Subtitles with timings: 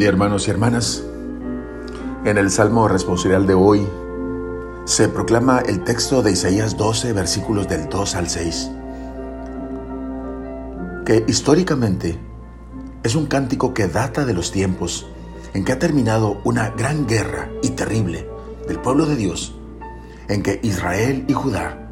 [0.00, 1.04] día hermanos y hermanas.
[2.24, 3.86] En el Salmo responsorial de hoy
[4.86, 8.70] se proclama el texto de Isaías 12, versículos del 2 al 6,
[11.04, 12.18] que históricamente
[13.02, 15.06] es un cántico que data de los tiempos
[15.52, 18.26] en que ha terminado una gran guerra y terrible
[18.66, 19.54] del pueblo de Dios,
[20.28, 21.90] en que Israel y Judá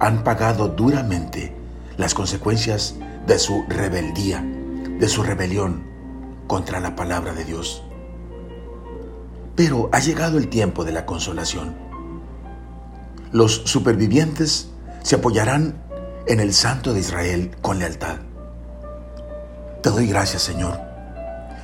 [0.00, 1.54] han pagado duramente
[1.98, 2.96] las consecuencias
[3.28, 4.44] de su rebeldía,
[4.98, 5.93] de su rebelión
[6.46, 7.82] contra la palabra de Dios.
[9.56, 11.76] Pero ha llegado el tiempo de la consolación.
[13.32, 14.70] Los supervivientes
[15.02, 15.82] se apoyarán
[16.26, 18.16] en el Santo de Israel con lealtad.
[19.82, 20.80] Te doy gracias, Señor,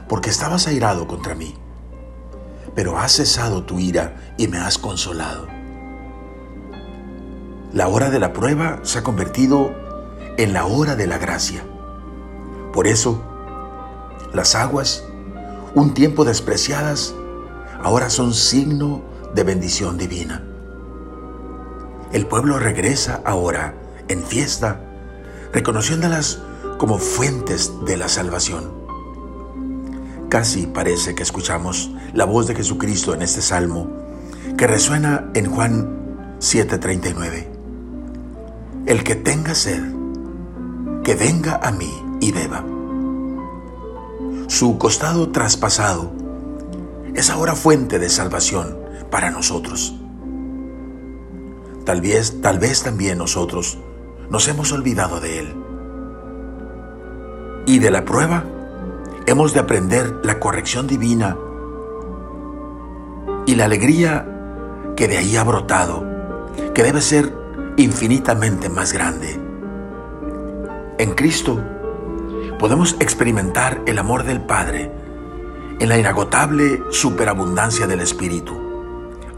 [0.09, 1.55] porque estabas airado contra mí,
[2.75, 5.47] pero has cesado tu ira y me has consolado.
[7.73, 9.73] La hora de la prueba se ha convertido
[10.37, 11.63] en la hora de la gracia.
[12.73, 13.23] Por eso,
[14.33, 15.05] las aguas,
[15.75, 17.15] un tiempo despreciadas,
[17.83, 19.03] ahora son signo
[19.35, 20.45] de bendición divina.
[22.13, 23.75] El pueblo regresa ahora
[24.09, 24.81] en fiesta,
[25.53, 26.41] reconociéndolas
[26.79, 28.73] como fuentes de la salvación.
[30.29, 33.89] Casi parece que escuchamos la voz de Jesucristo en este salmo,
[34.57, 37.49] que resuena en Juan 7:39.
[38.87, 39.83] El que tenga sed,
[41.05, 42.65] que venga a mí y beba
[44.51, 46.11] su costado traspasado,
[47.15, 48.77] es ahora fuente de salvación
[49.09, 49.95] para nosotros.
[51.85, 53.79] Tal vez, tal vez también nosotros
[54.29, 55.55] nos hemos olvidado de Él.
[57.65, 58.45] Y de la prueba
[59.27, 61.37] hemos de aprender la corrección divina
[63.47, 64.27] y la alegría
[64.97, 66.05] que de ahí ha brotado,
[66.75, 67.33] que debe ser
[67.77, 69.41] infinitamente más grande.
[70.99, 71.63] En Cristo
[72.61, 74.93] podemos experimentar el amor del Padre
[75.79, 78.55] en la inagotable superabundancia del Espíritu,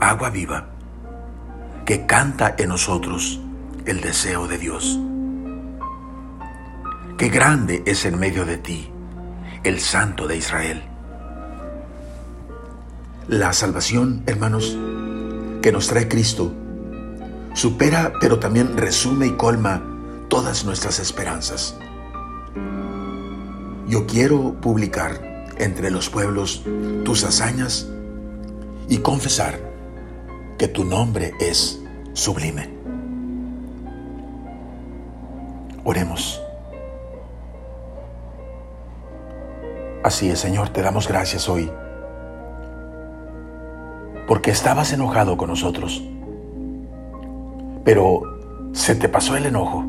[0.00, 0.70] agua viva,
[1.86, 3.40] que canta en nosotros
[3.86, 4.98] el deseo de Dios.
[7.16, 8.90] Qué grande es en medio de ti
[9.62, 10.82] el Santo de Israel.
[13.28, 14.76] La salvación, hermanos,
[15.62, 16.52] que nos trae Cristo,
[17.54, 19.80] supera pero también resume y colma
[20.28, 21.78] todas nuestras esperanzas.
[23.88, 26.64] Yo quiero publicar entre los pueblos
[27.04, 27.88] tus hazañas
[28.88, 29.58] y confesar
[30.58, 31.82] que tu nombre es
[32.12, 32.70] sublime.
[35.84, 36.40] Oremos.
[40.04, 41.70] Así es, Señor, te damos gracias hoy,
[44.26, 46.02] porque estabas enojado con nosotros,
[47.84, 48.22] pero
[48.72, 49.84] se te pasó el enojo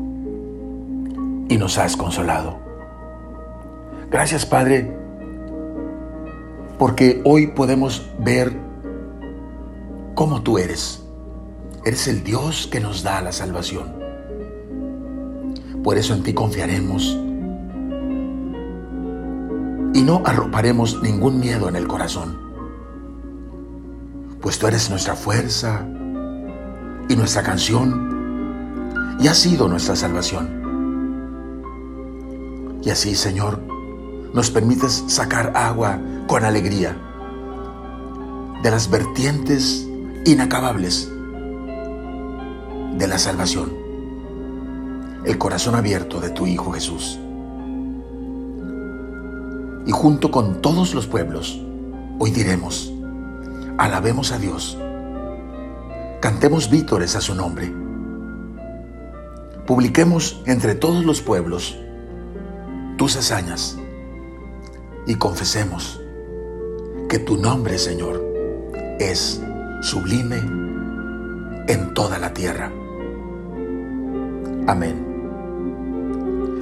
[1.48, 2.63] y nos has consolado.
[4.14, 4.96] Gracias Padre,
[6.78, 8.56] porque hoy podemos ver
[10.14, 11.02] cómo tú eres.
[11.84, 13.92] Eres el Dios que nos da la salvación.
[15.82, 17.18] Por eso en ti confiaremos
[19.94, 22.38] y no arroparemos ningún miedo en el corazón,
[24.40, 25.84] pues tú eres nuestra fuerza
[27.08, 30.62] y nuestra canción y has sido nuestra salvación.
[32.80, 33.73] Y así, Señor,
[34.34, 36.96] nos permites sacar agua con alegría
[38.64, 39.88] de las vertientes
[40.24, 41.08] inacabables
[42.98, 43.72] de la salvación,
[45.24, 47.20] el corazón abierto de tu Hijo Jesús.
[49.86, 51.60] Y junto con todos los pueblos,
[52.18, 52.92] hoy diremos,
[53.78, 54.76] alabemos a Dios,
[56.20, 57.72] cantemos vítores a su nombre,
[59.64, 61.78] publiquemos entre todos los pueblos
[62.96, 63.78] tus hazañas
[65.06, 66.00] y confesemos
[67.08, 68.24] que tu nombre, Señor,
[68.98, 69.40] es
[69.82, 70.38] sublime
[71.68, 72.72] en toda la tierra.
[74.66, 75.14] Amén.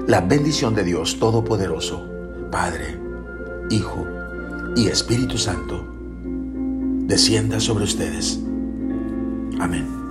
[0.07, 2.09] La bendición de Dios Todopoderoso,
[2.51, 2.99] Padre,
[3.71, 4.07] Hijo
[4.75, 5.87] y Espíritu Santo,
[7.07, 8.41] descienda sobre ustedes.
[9.61, 10.02] Amén.